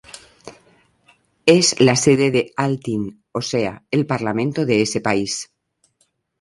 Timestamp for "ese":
4.81-4.99